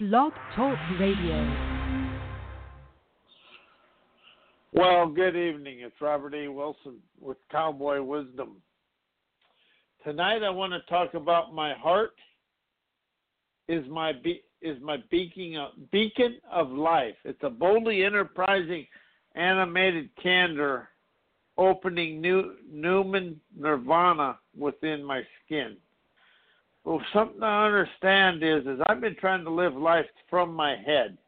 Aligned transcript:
Blog 0.00 0.32
Talk 0.56 0.78
Radio. 0.98 1.56
Well, 4.72 5.06
good 5.06 5.36
evening. 5.36 5.80
It's 5.80 6.00
Robert 6.00 6.32
A. 6.32 6.48
Wilson 6.48 6.96
with 7.20 7.36
Cowboy 7.52 8.00
Wisdom. 8.00 8.62
Tonight, 10.02 10.42
I 10.42 10.48
want 10.48 10.72
to 10.72 10.80
talk 10.88 11.12
about 11.12 11.54
my 11.54 11.74
heart 11.74 12.14
is 13.68 13.86
my 13.90 14.14
be- 14.14 14.42
is 14.62 14.80
my 14.80 14.96
beacon 15.10 15.56
of, 15.58 15.90
beacon 15.90 16.38
of 16.50 16.70
life. 16.70 17.16
It's 17.26 17.42
a 17.42 17.50
boldly 17.50 18.02
enterprising 18.02 18.86
animated 19.34 20.08
candor 20.16 20.88
opening 21.58 22.22
new 22.22 22.54
numen 22.72 23.36
Nirvana 23.54 24.38
within 24.56 25.04
my 25.04 25.20
skin. 25.44 25.76
Well, 26.84 27.02
something 27.12 27.42
I 27.42 27.66
understand 27.66 28.42
is, 28.42 28.66
is 28.66 28.80
I've 28.86 29.00
been 29.00 29.16
trying 29.16 29.44
to 29.44 29.50
live 29.50 29.74
life 29.74 30.06
from 30.28 30.54
my 30.54 30.76
head 30.76 31.18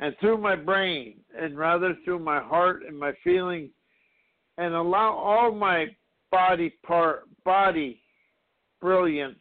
and 0.00 0.14
through 0.20 0.38
my 0.38 0.56
brain, 0.56 1.18
and 1.38 1.58
rather 1.58 1.96
through 2.04 2.20
my 2.20 2.40
heart 2.40 2.82
and 2.86 2.98
my 2.98 3.12
feelings, 3.24 3.70
and 4.56 4.74
allow 4.74 5.12
all 5.12 5.52
my 5.52 5.86
body 6.30 6.70
part, 6.86 7.24
body 7.44 8.00
brilliance 8.80 9.38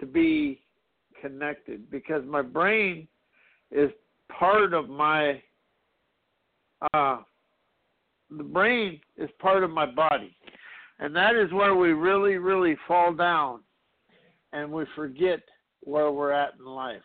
to 0.00 0.06
be 0.06 0.60
connected 1.20 1.90
because 1.90 2.22
my 2.26 2.42
brain 2.42 3.08
is 3.70 3.90
part 4.38 4.74
of 4.74 4.88
my 4.88 5.42
uh, 6.92 7.18
the 8.30 8.42
brain 8.42 9.00
is 9.16 9.30
part 9.38 9.62
of 9.62 9.70
my 9.70 9.86
body. 9.86 10.36
And 10.98 11.14
that 11.16 11.34
is 11.34 11.52
where 11.52 11.74
we 11.74 11.92
really, 11.92 12.36
really 12.36 12.76
fall 12.86 13.12
down 13.12 13.60
and 14.54 14.70
we 14.70 14.84
forget 14.94 15.40
where 15.80 16.10
we're 16.10 16.30
at 16.30 16.54
in 16.58 16.64
life. 16.64 17.02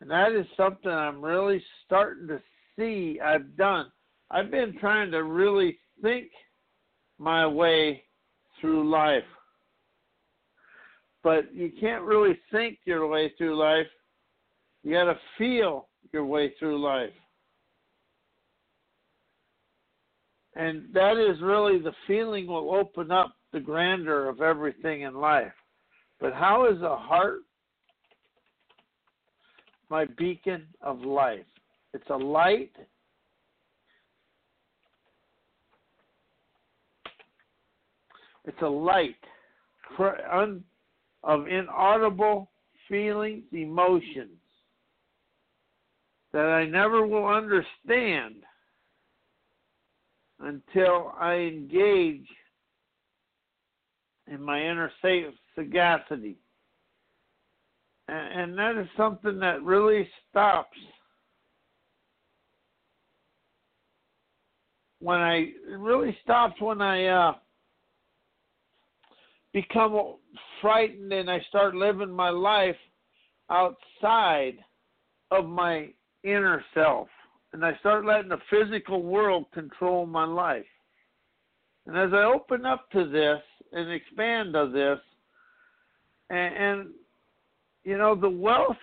And 0.00 0.10
that 0.10 0.32
is 0.32 0.46
something 0.56 0.90
I'm 0.90 1.22
really 1.22 1.62
starting 1.84 2.26
to 2.28 2.40
see 2.76 3.20
I've 3.24 3.56
done. 3.56 3.86
I've 4.30 4.50
been 4.50 4.76
trying 4.80 5.10
to 5.12 5.22
really 5.22 5.78
think 6.02 6.28
my 7.18 7.46
way 7.46 8.02
through 8.60 8.90
life. 8.90 9.22
But 11.22 11.54
you 11.54 11.70
can't 11.78 12.02
really 12.02 12.38
think 12.50 12.78
your 12.84 13.06
way 13.06 13.32
through 13.38 13.56
life. 13.56 13.86
You 14.82 14.92
got 14.92 15.04
to 15.04 15.18
feel 15.38 15.88
your 16.12 16.24
way 16.24 16.54
through 16.58 16.82
life. 16.82 17.12
And 20.56 20.92
that 20.92 21.16
is 21.16 21.40
really 21.42 21.78
the 21.78 21.94
feeling 22.06 22.46
will 22.46 22.74
open 22.74 23.10
up 23.10 23.34
the 23.54 23.60
grandeur 23.60 24.28
of 24.28 24.42
everything 24.42 25.02
in 25.02 25.14
life. 25.14 25.52
But 26.20 26.34
how 26.34 26.66
is 26.66 26.82
a 26.82 26.96
heart 26.96 27.42
my 29.88 30.06
beacon 30.18 30.66
of 30.82 31.00
life? 31.02 31.46
It's 31.94 32.10
a 32.10 32.16
light. 32.16 32.72
It's 38.44 38.60
a 38.62 38.68
light 38.68 39.14
of 41.22 41.46
inaudible 41.46 42.50
feelings, 42.88 43.44
emotions 43.52 44.30
that 46.32 46.46
I 46.46 46.66
never 46.66 47.06
will 47.06 47.28
understand 47.28 48.34
until 50.40 51.14
I 51.20 51.34
engage 51.34 52.26
in 54.26 54.42
my 54.42 54.60
inner 54.60 54.90
sagacity. 55.54 56.36
And, 58.08 58.58
that 58.58 58.76
is 58.76 58.86
something 58.96 59.38
that 59.38 59.62
really 59.62 60.08
stops 60.30 60.76
when 65.00 65.20
I 65.20 65.36
it 65.36 65.78
really 65.78 66.16
stops 66.22 66.60
when 66.60 66.82
I 66.82 67.06
uh, 67.06 67.32
become 69.54 70.16
frightened 70.60 71.12
and 71.12 71.30
I 71.30 71.40
start 71.48 71.74
living 71.74 72.10
my 72.10 72.30
life 72.30 72.76
outside 73.50 74.58
of 75.30 75.46
my 75.46 75.88
inner 76.24 76.62
self 76.74 77.08
and 77.54 77.64
I 77.64 77.76
start 77.78 78.04
letting 78.04 78.30
the 78.30 78.38
physical 78.50 79.02
world 79.02 79.46
control 79.54 80.06
my 80.06 80.24
life. 80.24 80.66
And 81.86 81.96
as 81.96 82.12
I 82.12 82.24
open 82.24 82.66
up 82.66 82.90
to 82.90 83.08
this 83.08 83.40
and 83.74 83.90
expand 83.90 84.56
of 84.56 84.72
this, 84.72 84.98
and, 86.30 86.56
and 86.56 86.88
you 87.82 87.98
know, 87.98 88.14
the 88.14 88.30
wealth 88.30 88.76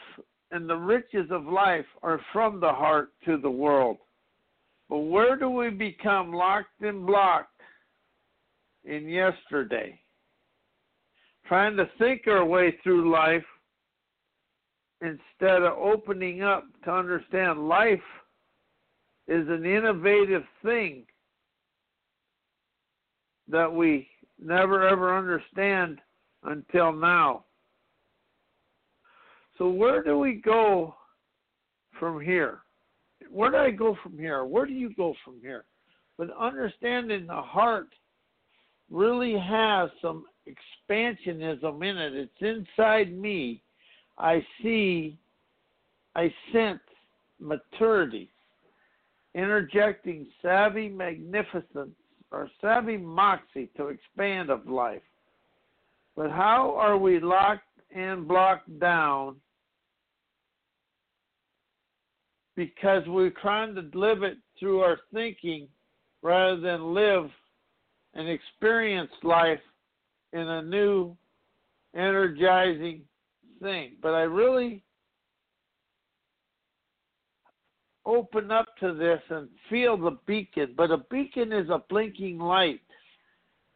and 0.51 0.69
the 0.69 0.75
riches 0.75 1.27
of 1.31 1.45
life 1.45 1.85
are 2.03 2.19
from 2.31 2.59
the 2.59 2.71
heart 2.71 3.09
to 3.25 3.37
the 3.37 3.49
world. 3.49 3.97
But 4.89 4.99
where 4.99 5.37
do 5.37 5.49
we 5.49 5.69
become 5.69 6.33
locked 6.33 6.81
and 6.81 7.07
blocked 7.07 7.61
in 8.83 9.07
yesterday? 9.07 9.97
Trying 11.47 11.77
to 11.77 11.89
think 11.97 12.27
our 12.27 12.45
way 12.45 12.77
through 12.83 13.11
life 13.11 13.43
instead 15.01 15.63
of 15.63 15.77
opening 15.77 16.43
up 16.43 16.65
to 16.83 16.91
understand 16.91 17.67
life 17.67 17.99
is 19.27 19.47
an 19.47 19.65
innovative 19.65 20.43
thing 20.63 21.05
that 23.47 23.73
we 23.73 24.07
never 24.41 24.87
ever 24.87 25.17
understand 25.17 25.99
until 26.43 26.91
now. 26.91 27.45
So, 29.57 29.69
where 29.69 30.03
do 30.03 30.17
we 30.17 30.35
go 30.35 30.95
from 31.99 32.19
here? 32.19 32.59
Where 33.29 33.51
do 33.51 33.57
I 33.57 33.71
go 33.71 33.95
from 34.01 34.17
here? 34.17 34.43
Where 34.43 34.65
do 34.65 34.73
you 34.73 34.93
go 34.95 35.13
from 35.23 35.35
here? 35.41 35.65
But 36.17 36.29
understanding 36.37 37.27
the 37.27 37.41
heart 37.41 37.89
really 38.89 39.37
has 39.37 39.89
some 40.01 40.25
expansionism 40.47 41.83
in 41.83 41.97
it. 41.97 42.13
It's 42.15 42.67
inside 42.77 43.17
me. 43.17 43.61
I 44.17 44.43
see, 44.61 45.17
I 46.15 46.33
sense 46.51 46.79
maturity 47.39 48.29
interjecting 49.33 50.27
savvy 50.41 50.89
magnificence 50.89 51.95
or 52.31 52.49
savvy 52.61 52.97
moxie 52.97 53.69
to 53.77 53.87
expand 53.87 54.49
of 54.49 54.67
life. 54.67 55.01
But 56.15 56.31
how 56.31 56.75
are 56.77 56.97
we 56.97 57.19
locked 57.19 57.63
and 57.93 58.27
blocked 58.27 58.79
down 58.79 59.35
because 62.55 63.03
we're 63.07 63.33
trying 63.41 63.75
to 63.75 63.89
live 63.93 64.23
it 64.23 64.37
through 64.59 64.81
our 64.81 64.97
thinking 65.13 65.67
rather 66.21 66.59
than 66.59 66.93
live 66.93 67.29
and 68.13 68.27
experience 68.27 69.11
life 69.23 69.59
in 70.33 70.41
a 70.41 70.61
new, 70.61 71.15
energizing 71.95 73.01
thing? 73.61 73.93
But 74.01 74.13
I 74.13 74.21
really 74.21 74.83
open 78.05 78.51
up 78.51 78.67
to 78.81 78.93
this 78.93 79.21
and 79.29 79.47
feel 79.69 79.97
the 79.97 80.17
beacon. 80.27 80.73
But 80.75 80.91
a 80.91 80.97
beacon 81.09 81.53
is 81.53 81.69
a 81.69 81.81
blinking 81.89 82.37
light 82.39 82.81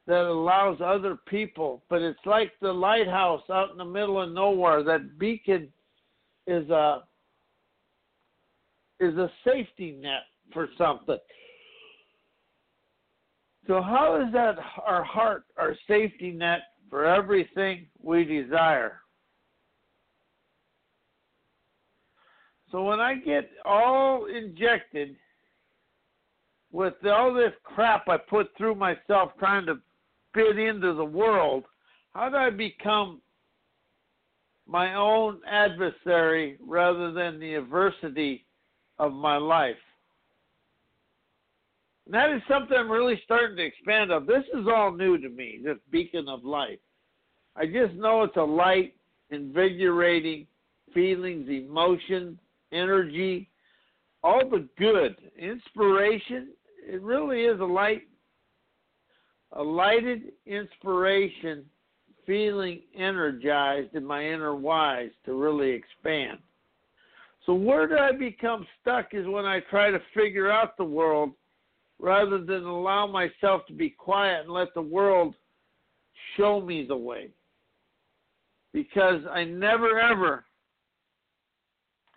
that 0.07 0.25
allows 0.25 0.79
other 0.83 1.17
people. 1.27 1.83
But 1.89 2.01
it's 2.01 2.19
like 2.25 2.51
the 2.61 2.71
lighthouse 2.71 3.43
out 3.49 3.71
in 3.71 3.77
the 3.77 3.85
middle 3.85 4.21
of 4.21 4.31
nowhere. 4.31 4.83
That 4.83 5.17
beacon 5.17 5.69
is 6.47 6.69
a 6.69 7.03
is 8.99 9.15
a 9.17 9.29
safety 9.45 9.97
net 10.01 10.23
for 10.53 10.69
something. 10.77 11.17
So 13.67 13.81
how 13.81 14.21
is 14.25 14.31
that 14.33 14.55
our 14.85 15.03
heart, 15.03 15.45
our 15.57 15.75
safety 15.87 16.31
net 16.31 16.59
for 16.89 17.05
everything 17.05 17.87
we 18.01 18.23
desire? 18.23 19.01
So 22.75 22.83
when 22.83 22.99
I 22.99 23.15
get 23.15 23.49
all 23.63 24.25
injected 24.25 25.15
with 26.73 26.93
all 27.05 27.33
this 27.33 27.53
crap 27.63 28.09
I 28.09 28.17
put 28.17 28.49
through 28.57 28.75
myself 28.75 29.31
trying 29.39 29.65
to 29.67 29.75
fit 30.33 30.59
into 30.59 30.93
the 30.93 31.05
world, 31.05 31.63
how 32.13 32.27
do 32.27 32.35
I 32.35 32.49
become 32.49 33.21
my 34.67 34.95
own 34.95 35.39
adversary 35.49 36.57
rather 36.67 37.13
than 37.13 37.39
the 37.39 37.53
adversity 37.53 38.45
of 38.99 39.13
my 39.13 39.37
life? 39.37 39.77
And 42.07 42.13
that 42.13 42.29
is 42.29 42.41
something 42.45 42.75
I'm 42.77 42.91
really 42.91 43.21
starting 43.23 43.55
to 43.55 43.63
expand 43.63 44.11
on. 44.11 44.25
This 44.25 44.43
is 44.53 44.67
all 44.67 44.91
new 44.91 45.17
to 45.17 45.29
me, 45.29 45.61
this 45.63 45.77
beacon 45.91 46.27
of 46.27 46.43
light. 46.43 46.81
I 47.55 47.67
just 47.67 47.93
know 47.93 48.23
it's 48.23 48.35
a 48.35 48.41
light, 48.41 48.95
invigorating 49.29 50.45
feelings, 50.93 51.47
emotions, 51.47 52.37
energy, 52.71 53.49
all 54.23 54.47
the 54.49 54.67
good, 54.77 55.15
inspiration. 55.37 56.49
It 56.87 57.01
really 57.01 57.41
is 57.41 57.59
a 57.59 57.65
light, 57.65 58.03
a 59.53 59.63
lighted 59.63 60.31
inspiration 60.45 61.65
feeling 62.25 62.81
energized 62.97 63.95
in 63.95 64.03
my 64.03 64.25
inner 64.25 64.55
wise 64.55 65.11
to 65.25 65.33
really 65.33 65.69
expand. 65.69 66.39
So, 67.45 67.53
where 67.53 67.87
do 67.87 67.95
I 67.97 68.11
become 68.11 68.65
stuck 68.81 69.13
is 69.13 69.27
when 69.27 69.45
I 69.45 69.59
try 69.69 69.91
to 69.91 69.99
figure 70.15 70.51
out 70.51 70.77
the 70.77 70.83
world 70.83 71.31
rather 71.99 72.43
than 72.43 72.63
allow 72.63 73.07
myself 73.07 73.65
to 73.67 73.73
be 73.73 73.89
quiet 73.89 74.41
and 74.41 74.49
let 74.49 74.73
the 74.73 74.81
world 74.81 75.35
show 76.35 76.61
me 76.61 76.85
the 76.85 76.97
way. 76.97 77.29
Because 78.73 79.21
I 79.31 79.43
never 79.43 79.99
ever 79.99 80.43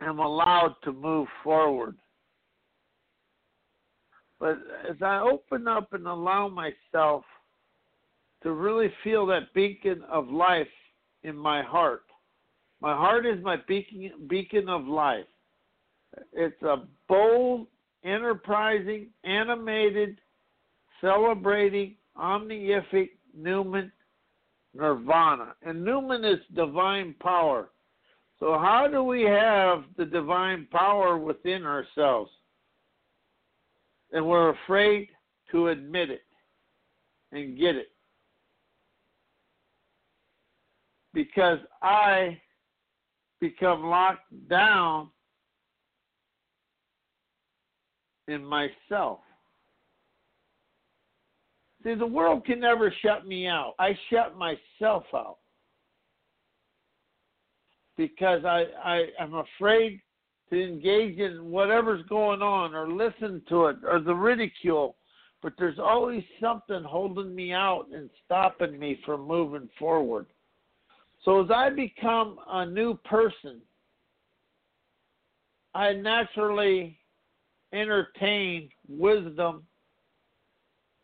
am 0.00 0.18
allowed 0.18 0.76
to 0.84 0.92
move 0.92 1.28
forward. 1.42 1.96
But 4.40 4.58
as 4.88 4.96
I 5.02 5.20
open 5.20 5.66
up 5.66 5.92
and 5.92 6.06
allow 6.06 6.48
myself 6.48 7.24
to 8.42 8.52
really 8.52 8.92
feel 9.02 9.26
that 9.26 9.52
beacon 9.52 10.02
of 10.08 10.28
life 10.28 10.68
in 11.24 11.36
my 11.36 11.62
heart, 11.62 12.02
my 12.80 12.94
heart 12.94 13.26
is 13.26 13.42
my 13.42 13.56
beacon, 13.66 14.12
beacon 14.28 14.68
of 14.68 14.86
life. 14.86 15.26
It's 16.32 16.62
a 16.62 16.84
bold, 17.08 17.66
enterprising, 18.04 19.08
animated, 19.24 20.20
celebrating, 21.00 21.96
omnific 22.16 23.10
numen 23.36 23.90
Nirvana. 24.74 25.54
And 25.62 25.84
numen 25.84 26.24
is 26.24 26.40
divine 26.54 27.14
power. 27.20 27.70
So, 28.40 28.52
how 28.52 28.86
do 28.90 29.02
we 29.02 29.22
have 29.22 29.84
the 29.96 30.04
divine 30.04 30.68
power 30.70 31.18
within 31.18 31.64
ourselves? 31.64 32.30
And 34.12 34.26
we're 34.26 34.50
afraid 34.50 35.08
to 35.50 35.68
admit 35.68 36.10
it 36.10 36.22
and 37.32 37.58
get 37.58 37.74
it. 37.74 37.88
Because 41.12 41.58
I 41.82 42.40
become 43.40 43.84
locked 43.84 44.48
down 44.48 45.10
in 48.28 48.44
myself. 48.44 49.20
See, 51.82 51.94
the 51.94 52.06
world 52.06 52.44
can 52.44 52.60
never 52.60 52.92
shut 53.02 53.26
me 53.26 53.48
out. 53.48 53.74
I 53.78 53.98
shut 54.10 54.36
myself 54.36 55.04
out 55.14 55.38
because 57.98 58.44
I, 58.46 58.64
I 58.82 59.06
am 59.20 59.34
afraid 59.34 60.00
to 60.50 60.62
engage 60.64 61.18
in 61.18 61.50
whatever's 61.50 62.06
going 62.08 62.40
on 62.40 62.74
or 62.74 62.90
listen 62.90 63.42
to 63.50 63.66
it 63.66 63.76
or 63.86 64.00
the 64.00 64.14
ridicule. 64.14 64.96
But 65.42 65.52
there's 65.58 65.78
always 65.78 66.24
something 66.40 66.82
holding 66.82 67.34
me 67.34 67.52
out 67.52 67.86
and 67.92 68.08
stopping 68.24 68.78
me 68.78 68.98
from 69.04 69.26
moving 69.26 69.68
forward. 69.78 70.26
So 71.24 71.44
as 71.44 71.50
I 71.50 71.70
become 71.70 72.38
a 72.48 72.64
new 72.64 72.94
person, 73.04 73.60
I 75.74 75.92
naturally 75.92 76.98
entertain 77.72 78.70
wisdom, 78.88 79.64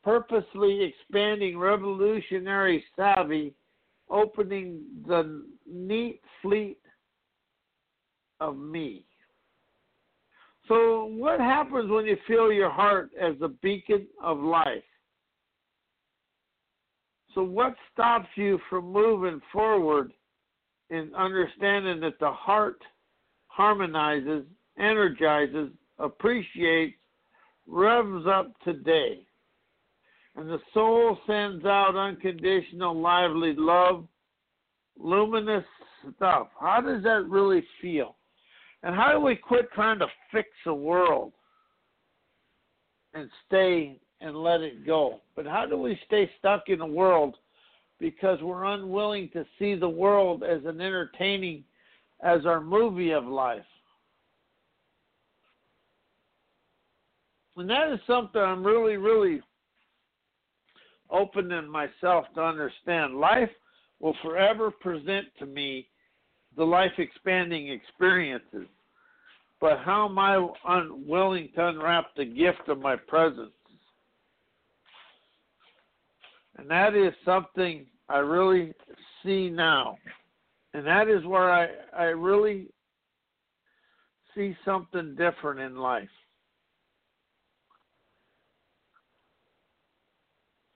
purposely 0.02 0.82
expanding 0.82 1.58
revolutionary 1.58 2.84
savvy, 2.96 3.54
opening 4.10 4.80
the 5.06 5.44
neat 5.66 6.20
fleet 6.40 6.78
of 8.48 8.56
me. 8.56 9.04
So, 10.68 11.06
what 11.06 11.40
happens 11.40 11.90
when 11.90 12.06
you 12.06 12.16
feel 12.26 12.52
your 12.52 12.70
heart 12.70 13.10
as 13.20 13.34
a 13.42 13.48
beacon 13.48 14.06
of 14.22 14.38
life? 14.38 14.82
So, 17.34 17.42
what 17.42 17.74
stops 17.92 18.28
you 18.36 18.58
from 18.70 18.90
moving 18.90 19.40
forward 19.52 20.12
in 20.90 21.14
understanding 21.14 22.00
that 22.00 22.18
the 22.20 22.30
heart 22.30 22.80
harmonizes, 23.46 24.44
energizes, 24.78 25.70
appreciates, 25.98 26.96
revs 27.66 28.26
up 28.26 28.52
today. 28.64 29.26
And 30.36 30.48
the 30.48 30.58
soul 30.72 31.18
sends 31.26 31.64
out 31.64 31.96
unconditional, 31.96 33.00
lively 33.00 33.54
love, 33.56 34.06
luminous 34.98 35.64
stuff. 36.16 36.48
How 36.60 36.80
does 36.80 37.02
that 37.04 37.26
really 37.28 37.62
feel? 37.80 38.16
And 38.84 38.94
how 38.94 39.12
do 39.12 39.20
we 39.20 39.34
quit 39.34 39.72
trying 39.72 39.98
to 40.00 40.06
fix 40.30 40.48
the 40.66 40.74
world 40.74 41.32
and 43.14 43.30
stay 43.46 43.98
and 44.20 44.36
let 44.36 44.60
it 44.60 44.86
go? 44.86 45.22
But 45.34 45.46
how 45.46 45.64
do 45.64 45.78
we 45.78 45.98
stay 46.06 46.30
stuck 46.38 46.64
in 46.68 46.80
the 46.80 46.86
world 46.86 47.36
because 47.98 48.38
we're 48.42 48.64
unwilling 48.64 49.30
to 49.32 49.46
see 49.58 49.74
the 49.74 49.88
world 49.88 50.42
as 50.42 50.60
an 50.66 50.82
entertaining 50.82 51.64
as 52.22 52.44
our 52.44 52.60
movie 52.60 53.12
of 53.12 53.24
life? 53.24 53.64
And 57.56 57.70
that 57.70 57.90
is 57.90 58.00
something 58.06 58.40
I'm 58.40 58.66
really, 58.66 58.98
really 58.98 59.40
opening 61.10 61.68
myself 61.68 62.26
to 62.34 62.42
understand. 62.42 63.14
Life 63.14 63.50
will 63.98 64.16
forever 64.22 64.70
present 64.70 65.28
to 65.38 65.46
me 65.46 65.88
the 66.56 66.64
life 66.64 66.92
expanding 66.98 67.68
experiences. 67.68 68.66
But 69.60 69.78
how 69.84 70.08
am 70.08 70.18
I 70.18 70.46
unwilling 70.66 71.48
to 71.54 71.68
unwrap 71.68 72.14
the 72.16 72.24
gift 72.24 72.68
of 72.68 72.80
my 72.80 72.96
presence? 72.96 73.50
And 76.56 76.70
that 76.70 76.94
is 76.94 77.12
something 77.24 77.86
I 78.08 78.18
really 78.18 78.72
see 79.22 79.48
now. 79.50 79.96
And 80.74 80.86
that 80.86 81.08
is 81.08 81.24
where 81.24 81.50
I, 81.50 81.68
I 81.96 82.04
really 82.04 82.66
see 84.34 84.56
something 84.64 85.14
different 85.16 85.60
in 85.60 85.76
life. 85.76 86.08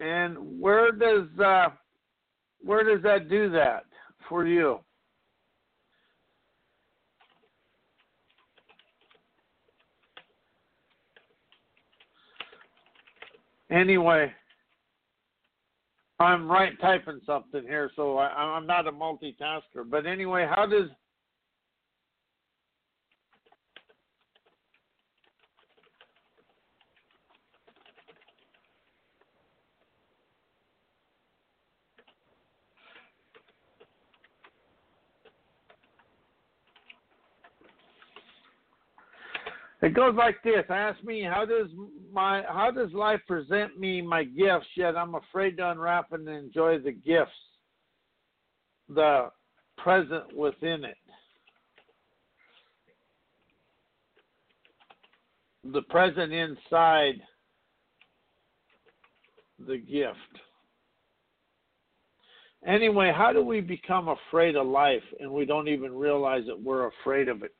And 0.00 0.60
where 0.60 0.92
does 0.92 1.26
uh, 1.44 1.70
where 2.60 2.84
does 2.84 3.02
that 3.02 3.28
do 3.28 3.50
that 3.50 3.84
for 4.28 4.46
you? 4.46 4.78
Anyway, 13.70 14.32
I'm 16.18 16.50
right 16.50 16.72
typing 16.80 17.20
something 17.26 17.62
here, 17.62 17.90
so 17.94 18.18
I, 18.18 18.28
I'm 18.28 18.66
not 18.66 18.86
a 18.86 18.92
multitasker. 18.92 19.88
But 19.88 20.06
anyway, 20.06 20.48
how 20.48 20.66
does 20.66 20.88
It 39.80 39.94
goes 39.94 40.14
like 40.16 40.42
this. 40.42 40.64
Ask 40.68 41.02
me 41.04 41.22
how 41.22 41.44
does 41.44 41.68
my 42.12 42.42
how 42.48 42.70
does 42.72 42.92
life 42.92 43.20
present 43.28 43.78
me 43.78 44.02
my 44.02 44.24
gifts, 44.24 44.66
yet 44.76 44.96
I'm 44.96 45.14
afraid 45.14 45.56
to 45.58 45.70
unwrap 45.70 46.12
and 46.12 46.28
enjoy 46.28 46.78
the 46.78 46.92
gifts, 46.92 47.30
the 48.88 49.30
present 49.76 50.36
within 50.36 50.84
it. 50.84 50.96
The 55.72 55.82
present 55.82 56.32
inside 56.32 57.20
the 59.64 59.78
gift. 59.78 60.16
Anyway, 62.66 63.12
how 63.14 63.32
do 63.32 63.44
we 63.44 63.60
become 63.60 64.08
afraid 64.08 64.56
of 64.56 64.66
life 64.66 65.02
and 65.20 65.30
we 65.30 65.44
don't 65.44 65.68
even 65.68 65.94
realize 65.94 66.42
that 66.48 66.60
we're 66.60 66.88
afraid 66.88 67.28
of 67.28 67.44
it? 67.44 67.54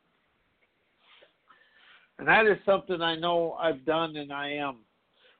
And 2.19 2.27
that 2.27 2.47
is 2.47 2.59
something 2.67 3.01
I 3.01 3.17
know 3.17 3.53
I've 3.53 3.85
done 3.85 4.17
and 4.17 4.33
I 4.33 4.51
am. 4.51 4.79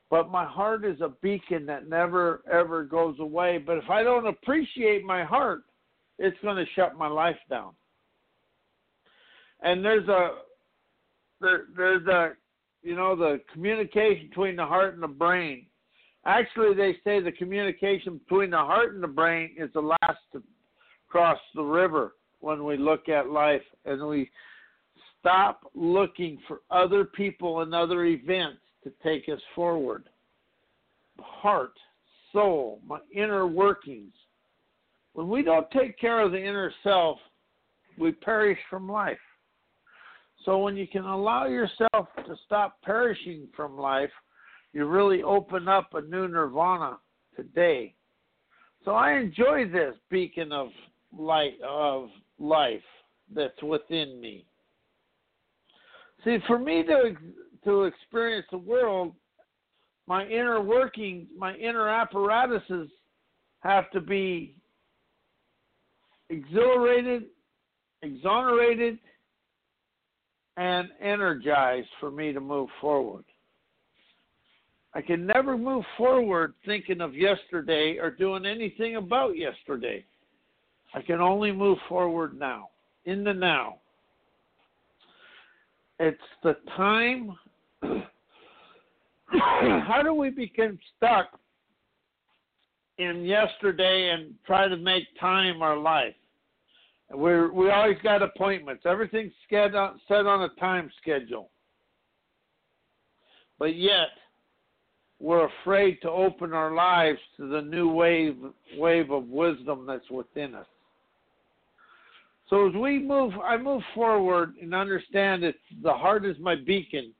But 0.09 0.31
my 0.31 0.45
heart 0.45 0.85
is 0.85 1.01
a 1.01 1.11
beacon 1.21 1.65
that 1.67 1.87
never, 1.87 2.41
ever 2.51 2.83
goes 2.83 3.15
away. 3.19 3.57
But 3.57 3.77
if 3.77 3.89
I 3.89 4.01
don't 4.01 4.27
appreciate 4.27 5.03
my 5.03 5.23
heart, 5.23 5.63
it's 6.17 6.37
going 6.41 6.57
to 6.57 6.71
shut 6.75 6.97
my 6.97 7.07
life 7.07 7.37
down. 7.49 7.73
And 9.61 9.83
there's 9.83 10.07
a, 10.07 10.29
there, 11.41 11.65
there's 11.75 12.07
a, 12.07 12.31
you 12.81 12.95
know, 12.95 13.15
the 13.15 13.41
communication 13.53 14.29
between 14.29 14.55
the 14.55 14.65
heart 14.65 14.93
and 14.93 15.03
the 15.03 15.07
brain. 15.07 15.65
Actually, 16.25 16.73
they 16.73 16.93
say 17.03 17.21
the 17.21 17.31
communication 17.31 18.19
between 18.19 18.51
the 18.51 18.57
heart 18.57 18.93
and 18.93 19.03
the 19.03 19.07
brain 19.07 19.51
is 19.57 19.69
the 19.73 19.81
last 19.81 20.19
to 20.31 20.41
cross 21.07 21.39
the 21.55 21.63
river 21.63 22.15
when 22.39 22.63
we 22.63 22.77
look 22.77 23.09
at 23.09 23.29
life 23.29 23.61
and 23.85 24.05
we 24.07 24.29
stop 25.19 25.61
looking 25.73 26.37
for 26.47 26.61
other 26.71 27.05
people 27.05 27.61
and 27.61 27.73
other 27.73 28.05
events 28.05 28.61
to 28.83 28.91
take 29.03 29.27
us 29.29 29.41
forward. 29.55 30.05
Heart, 31.19 31.73
soul, 32.31 32.79
my 32.85 32.99
inner 33.13 33.45
workings. 33.47 34.13
When 35.13 35.29
we 35.29 35.43
don't 35.43 35.69
take 35.71 35.99
care 35.99 36.21
of 36.21 36.31
the 36.31 36.41
inner 36.41 36.71
self, 36.83 37.19
we 37.97 38.11
perish 38.11 38.59
from 38.69 38.89
life. 38.89 39.17
So 40.45 40.59
when 40.59 40.77
you 40.77 40.87
can 40.87 41.03
allow 41.03 41.47
yourself 41.47 42.07
to 42.25 42.35
stop 42.45 42.81
perishing 42.81 43.47
from 43.55 43.77
life, 43.77 44.11
you 44.71 44.85
really 44.85 45.21
open 45.23 45.67
up 45.67 45.93
a 45.93 46.01
new 46.01 46.27
nirvana 46.27 46.97
today. 47.35 47.93
So 48.85 48.91
I 48.91 49.13
enjoy 49.19 49.67
this 49.67 49.95
beacon 50.09 50.53
of 50.53 50.69
light 51.17 51.59
of 51.67 52.09
life 52.39 52.81
that's 53.35 53.61
within 53.61 54.21
me. 54.21 54.45
See, 56.23 56.37
for 56.47 56.59
me 56.59 56.83
to 56.83 57.15
to 57.65 57.83
experience 57.83 58.45
the 58.51 58.57
world, 58.57 59.13
my 60.07 60.25
inner 60.25 60.61
working, 60.61 61.27
my 61.37 61.55
inner 61.55 61.87
apparatuses 61.87 62.89
have 63.59 63.91
to 63.91 64.01
be 64.01 64.55
exhilarated, 66.29 67.25
exonerated, 68.01 68.97
and 70.57 70.89
energized 71.01 71.89
for 71.99 72.11
me 72.11 72.31
to 72.33 72.39
move 72.39 72.69
forward. 72.79 73.25
I 74.93 75.01
can 75.01 75.25
never 75.25 75.57
move 75.57 75.83
forward 75.97 76.53
thinking 76.65 77.01
of 77.01 77.15
yesterday 77.15 77.97
or 77.99 78.09
doing 78.09 78.45
anything 78.45 78.95
about 78.95 79.37
yesterday. 79.37 80.03
I 80.93 81.01
can 81.01 81.21
only 81.21 81.51
move 81.51 81.77
forward 81.87 82.39
now, 82.39 82.69
in 83.05 83.23
the 83.23 83.33
now. 83.33 83.78
It's 85.99 86.17
the 86.43 86.55
time. 86.77 87.37
How 89.27 90.01
do 90.03 90.13
we 90.13 90.29
become 90.29 90.79
stuck 90.95 91.37
in 92.97 93.25
yesterday 93.25 94.11
and 94.13 94.33
try 94.45 94.67
to 94.67 94.77
make 94.77 95.03
time 95.19 95.61
our 95.61 95.77
life? 95.77 96.15
We're 97.11 97.51
we 97.51 97.69
always 97.69 97.97
got 98.03 98.21
appointments. 98.21 98.83
Everything's 98.85 99.33
set 99.49 99.75
on, 99.75 99.99
set 100.07 100.25
on 100.25 100.43
a 100.43 100.59
time 100.59 100.89
schedule. 101.01 101.49
But 103.57 103.75
yet 103.75 104.09
we're 105.19 105.47
afraid 105.61 106.01
to 106.03 106.09
open 106.09 106.53
our 106.53 106.73
lives 106.73 107.19
to 107.37 107.49
the 107.49 107.61
new 107.61 107.91
wave 107.91 108.37
wave 108.77 109.11
of 109.11 109.27
wisdom 109.27 109.85
that's 109.85 110.09
within 110.09 110.55
us. 110.55 110.67
So 112.49 112.67
as 112.67 112.73
we 112.73 112.99
move, 112.99 113.33
I 113.43 113.57
move 113.57 113.83
forward 113.93 114.55
and 114.61 114.73
understand 114.73 115.43
that 115.43 115.55
the 115.83 115.93
heart 115.93 116.25
is 116.25 116.35
my 116.39 116.55
beacon 116.55 117.13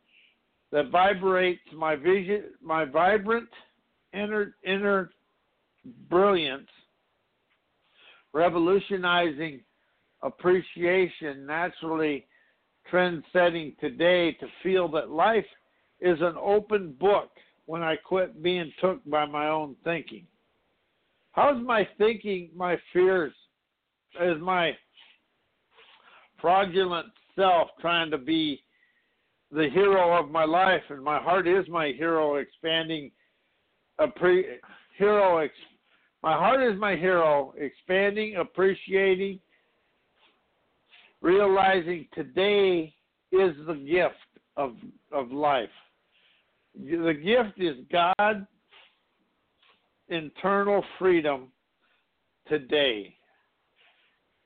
that 0.72 0.90
vibrates 0.90 1.62
my 1.76 1.96
vision, 1.96 2.46
my 2.62 2.86
vibrant 2.86 3.50
inner 4.14 4.56
inner 4.66 5.12
brilliance, 6.10 6.70
revolutionizing 8.34 9.62
appreciation, 10.24 11.46
naturally 11.46 12.26
trend 12.90 13.24
setting 13.32 13.76
today 13.80 14.32
to 14.34 14.48
feel 14.64 14.88
that 14.90 15.12
life 15.12 15.46
is 16.02 16.18
an 16.22 16.36
open 16.42 16.96
book 17.00 17.30
when 17.68 17.84
I 17.84 17.96
quit 17.98 18.42
being 18.42 18.72
took 18.82 19.04
by 19.06 19.26
my 19.26 19.48
own 19.48 19.76
thinking. 19.84 20.26
How's 21.34 21.64
my 21.64 21.88
thinking, 22.00 22.50
my 22.56 22.78
fears, 22.92 23.34
is 24.20 24.42
my 24.42 24.72
fraudulent 26.42 27.08
self 27.36 27.70
trying 27.80 28.12
to 28.12 28.18
be 28.18 28.64
the 29.52 29.70
hero 29.70 30.18
of 30.18 30.30
my 30.30 30.46
life, 30.46 30.84
and 30.90 31.04
my 31.04 31.20
heart 31.20 31.48
is 31.48 31.68
my 31.68 31.88
hero, 31.98 32.36
expanding 32.36 33.12
a 33.98 34.08
pre 34.08 34.46
hero. 34.98 35.40
Ex, 35.40 35.54
my 36.22 36.34
heart 36.34 36.62
is 36.62 36.80
my 36.80 36.96
hero, 36.96 37.54
expanding, 37.58 38.36
appreciating, 38.36 39.40
realizing 41.22 42.08
today 42.14 42.94
is 43.32 43.56
the 43.66 43.74
gift 43.74 44.16
of 44.58 44.76
of 45.12 45.32
life. 45.32 45.70
The 46.76 47.14
gift 47.14 47.60
is 47.60 47.76
God 47.92 48.46
internal 50.10 50.84
freedom 50.98 51.48
today. 52.48 53.16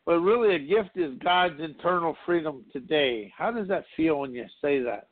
But 0.05 0.19
really, 0.19 0.55
a 0.55 0.60
gift 0.60 0.98
is 0.98 1.17
God's 1.24 1.60
internal 1.62 2.15
freedom 2.25 2.65
today. 2.74 3.31
How 3.38 3.51
does 3.51 3.67
that 3.69 3.86
feel 3.95 4.19
when 4.19 4.33
you 4.33 4.45
say 4.62 4.81
that? 4.81 5.07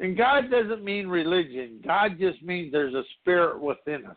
And 0.00 0.16
God 0.16 0.50
doesn't 0.50 0.84
mean 0.84 1.06
religion, 1.08 1.80
God 1.84 2.18
just 2.18 2.42
means 2.42 2.72
there's 2.72 2.94
a 2.94 3.02
spirit 3.20 3.60
within 3.60 4.06
us. 4.06 4.16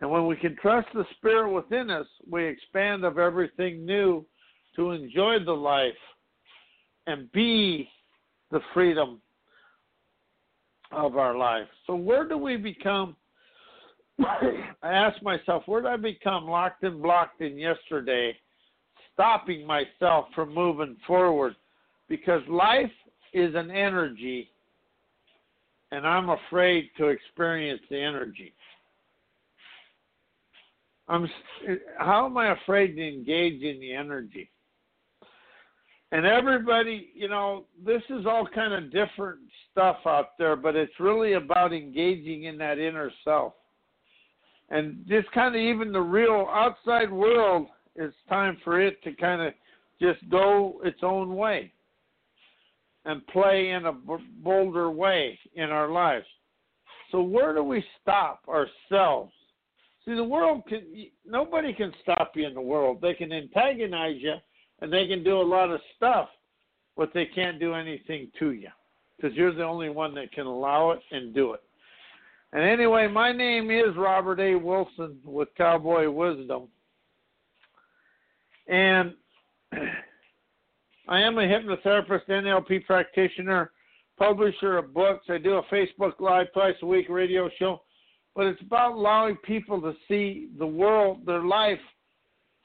And 0.00 0.10
when 0.10 0.26
we 0.26 0.36
can 0.36 0.56
trust 0.62 0.88
the 0.94 1.04
spirit 1.16 1.52
within 1.52 1.90
us, 1.90 2.06
we 2.30 2.46
expand 2.46 3.04
of 3.04 3.18
everything 3.18 3.84
new 3.84 4.24
to 4.76 4.92
enjoy 4.92 5.38
the 5.44 5.52
life 5.52 5.92
and 7.08 7.30
be 7.32 7.88
the 8.52 8.60
freedom 8.72 9.20
of 10.92 11.16
our 11.16 11.36
life. 11.36 11.66
So, 11.86 11.96
where 11.96 12.26
do 12.26 12.38
we 12.38 12.56
become? 12.56 13.16
I 14.82 14.92
ask 14.92 15.22
myself, 15.22 15.62
where 15.66 15.80
did 15.80 15.90
I 15.90 15.96
become 15.96 16.46
locked 16.46 16.82
and 16.82 17.02
blocked 17.02 17.40
in 17.40 17.56
yesterday, 17.56 18.36
stopping 19.14 19.66
myself 19.66 20.26
from 20.34 20.54
moving 20.54 20.96
forward? 21.06 21.54
Because 22.08 22.42
life 22.48 22.90
is 23.32 23.54
an 23.54 23.70
energy, 23.70 24.50
and 25.92 26.06
I'm 26.06 26.30
afraid 26.30 26.90
to 26.98 27.08
experience 27.08 27.82
the 27.90 28.00
energy. 28.00 28.52
I'm 31.08 31.28
how 31.98 32.26
am 32.26 32.36
I 32.36 32.52
afraid 32.52 32.96
to 32.96 33.08
engage 33.08 33.62
in 33.62 33.80
the 33.80 33.94
energy? 33.94 34.50
And 36.10 36.24
everybody, 36.24 37.10
you 37.14 37.28
know, 37.28 37.64
this 37.84 38.02
is 38.08 38.26
all 38.26 38.46
kind 38.46 38.72
of 38.72 38.90
different 38.90 39.40
stuff 39.70 39.98
out 40.06 40.38
there, 40.38 40.56
but 40.56 40.74
it's 40.74 40.98
really 40.98 41.34
about 41.34 41.72
engaging 41.72 42.44
in 42.44 42.56
that 42.58 42.78
inner 42.78 43.10
self. 43.24 43.52
And 44.70 45.04
just 45.08 45.30
kind 45.32 45.54
of 45.54 45.60
even 45.60 45.92
the 45.92 46.00
real 46.00 46.48
outside 46.52 47.10
world, 47.10 47.68
it's 47.96 48.14
time 48.28 48.58
for 48.62 48.80
it 48.80 49.02
to 49.02 49.12
kind 49.12 49.40
of 49.40 49.54
just 50.00 50.28
go 50.30 50.80
its 50.84 51.00
own 51.02 51.34
way 51.36 51.72
and 53.04 53.26
play 53.28 53.70
in 53.70 53.86
a 53.86 53.92
bolder 54.42 54.90
way 54.90 55.38
in 55.54 55.70
our 55.70 55.88
lives. 55.88 56.26
So 57.10 57.22
where 57.22 57.54
do 57.54 57.62
we 57.62 57.82
stop 58.02 58.42
ourselves? 58.48 59.32
See, 60.04 60.14
the 60.14 60.24
world 60.24 60.62
can 60.68 60.82
nobody 61.26 61.72
can 61.72 61.92
stop 62.02 62.32
you 62.34 62.46
in 62.46 62.54
the 62.54 62.60
world. 62.60 62.98
They 63.00 63.14
can 63.14 63.32
antagonize 63.32 64.16
you 64.20 64.34
and 64.80 64.92
they 64.92 65.06
can 65.06 65.24
do 65.24 65.40
a 65.40 65.42
lot 65.42 65.70
of 65.70 65.80
stuff, 65.96 66.28
but 66.96 67.12
they 67.14 67.26
can't 67.26 67.58
do 67.58 67.74
anything 67.74 68.30
to 68.38 68.52
you 68.52 68.68
because 69.16 69.36
you're 69.36 69.54
the 69.54 69.64
only 69.64 69.88
one 69.88 70.14
that 70.14 70.32
can 70.32 70.46
allow 70.46 70.90
it 70.90 71.00
and 71.10 71.34
do 71.34 71.54
it. 71.54 71.62
And 72.52 72.64
anyway, 72.64 73.08
my 73.08 73.32
name 73.32 73.70
is 73.70 73.94
Robert 73.96 74.40
A. 74.40 74.54
Wilson 74.54 75.18
with 75.24 75.48
Cowboy 75.56 76.08
Wisdom. 76.10 76.68
And 78.66 79.14
I 81.08 81.20
am 81.20 81.38
a 81.38 81.42
hypnotherapist, 81.42 82.26
NLP 82.28 82.86
practitioner, 82.86 83.72
publisher 84.18 84.78
of 84.78 84.94
books. 84.94 85.26
I 85.28 85.38
do 85.38 85.54
a 85.54 85.62
Facebook 85.64 86.20
Live 86.20 86.52
twice 86.54 86.74
a 86.82 86.86
week 86.86 87.06
radio 87.08 87.50
show. 87.58 87.82
But 88.34 88.46
it's 88.46 88.62
about 88.62 88.92
allowing 88.92 89.36
people 89.36 89.80
to 89.82 89.92
see 90.06 90.48
the 90.58 90.66
world, 90.66 91.26
their 91.26 91.42
life, 91.42 91.80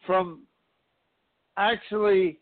from 0.05 0.43
actually 1.57 2.39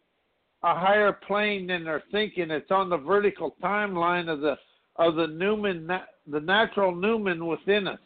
a 0.63 0.75
higher 0.75 1.13
plane 1.13 1.67
than 1.67 1.83
they're 1.83 2.03
thinking. 2.11 2.51
It's 2.51 2.71
on 2.71 2.89
the 2.89 2.97
vertical 2.97 3.55
timeline 3.63 4.29
of 4.29 4.41
the 4.41 4.57
of 4.97 5.15
the 5.15 5.27
numen, 5.27 5.87
the 6.27 6.39
natural 6.39 6.93
numen 6.93 7.47
within 7.47 7.87
us, 7.87 7.99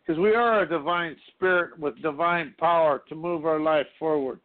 because 0.00 0.20
we 0.20 0.34
are 0.34 0.62
a 0.62 0.68
divine 0.68 1.16
spirit 1.34 1.78
with 1.78 2.00
divine 2.02 2.54
power 2.58 3.02
to 3.08 3.14
move 3.14 3.44
our 3.46 3.60
life 3.60 3.86
forward. 3.98 4.40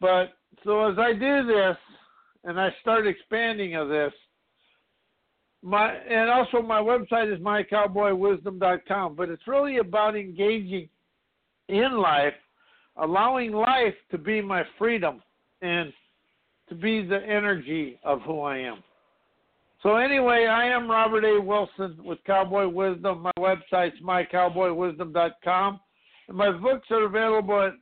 But 0.00 0.34
so 0.64 0.90
as 0.90 0.98
I 0.98 1.12
do 1.12 1.46
this, 1.46 1.76
and 2.44 2.60
I 2.60 2.74
start 2.80 3.06
expanding 3.06 3.74
of 3.74 3.88
this, 3.88 4.12
my 5.62 5.92
and 5.92 6.30
also 6.30 6.62
my 6.62 6.80
website 6.80 7.32
is 7.32 7.40
mycowboywisdom.com. 7.40 9.16
But 9.16 9.28
it's 9.28 9.48
really 9.48 9.78
about 9.78 10.16
engaging 10.16 10.88
in 11.68 11.98
life 11.98 12.34
allowing 12.98 13.52
life 13.52 13.94
to 14.10 14.18
be 14.18 14.40
my 14.40 14.62
freedom 14.76 15.22
and 15.62 15.92
to 16.68 16.74
be 16.74 17.04
the 17.04 17.22
energy 17.22 17.98
of 18.04 18.20
who 18.22 18.40
I 18.40 18.58
am. 18.58 18.82
So 19.82 19.96
anyway, 19.96 20.46
I 20.46 20.66
am 20.66 20.90
Robert 20.90 21.24
A. 21.24 21.40
Wilson 21.40 21.96
with 22.02 22.18
Cowboy 22.24 22.68
Wisdom. 22.68 23.22
My 23.22 23.32
website's 23.38 24.00
mycowboywisdom.com. 24.02 25.80
And 26.28 26.36
my 26.36 26.50
books 26.50 26.88
are 26.90 27.04
available 27.04 27.62
at 27.62 27.74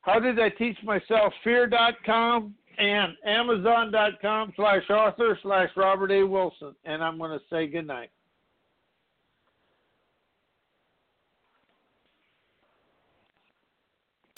How 0.00 0.18
Did 0.18 0.40
I 0.40 0.48
Teach 0.48 0.78
Myself 0.82 1.32
Fear.com 1.44 2.54
and 2.78 3.12
Amazon.com 3.26 4.52
slash 4.56 4.88
author 4.88 5.38
slash 5.42 5.68
Robert 5.76 6.10
A. 6.10 6.22
Wilson. 6.22 6.74
And 6.84 7.02
I'm 7.04 7.18
going 7.18 7.38
to 7.38 7.44
say 7.50 7.66
goodnight. 7.66 8.10